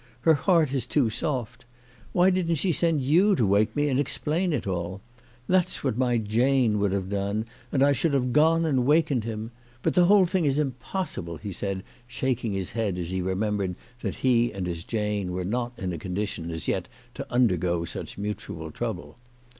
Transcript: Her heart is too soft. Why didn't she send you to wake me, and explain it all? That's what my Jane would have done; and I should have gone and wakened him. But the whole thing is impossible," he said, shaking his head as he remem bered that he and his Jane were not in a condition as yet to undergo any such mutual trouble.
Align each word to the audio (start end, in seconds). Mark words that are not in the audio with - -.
Her 0.21 0.33
heart 0.33 0.73
is 0.73 0.87
too 0.87 1.11
soft. 1.11 1.63
Why 2.11 2.31
didn't 2.31 2.55
she 2.55 2.71
send 2.71 3.03
you 3.03 3.35
to 3.35 3.45
wake 3.45 3.75
me, 3.75 3.87
and 3.87 3.99
explain 3.99 4.51
it 4.51 4.65
all? 4.65 4.99
That's 5.47 5.83
what 5.83 5.95
my 5.95 6.17
Jane 6.17 6.79
would 6.79 6.91
have 6.91 7.07
done; 7.07 7.45
and 7.71 7.83
I 7.83 7.93
should 7.93 8.15
have 8.15 8.33
gone 8.33 8.65
and 8.65 8.83
wakened 8.87 9.25
him. 9.25 9.51
But 9.83 9.93
the 9.93 10.05
whole 10.05 10.25
thing 10.25 10.45
is 10.45 10.57
impossible," 10.57 11.37
he 11.37 11.51
said, 11.53 11.83
shaking 12.07 12.53
his 12.53 12.71
head 12.71 12.97
as 12.97 13.11
he 13.11 13.21
remem 13.21 13.57
bered 13.57 13.75
that 13.99 14.15
he 14.25 14.51
and 14.51 14.65
his 14.65 14.83
Jane 14.83 15.33
were 15.33 15.45
not 15.45 15.73
in 15.77 15.93
a 15.93 15.99
condition 15.99 16.49
as 16.49 16.67
yet 16.67 16.89
to 17.13 17.31
undergo 17.31 17.81
any 17.81 17.85
such 17.85 18.17
mutual 18.17 18.71
trouble. 18.71 19.17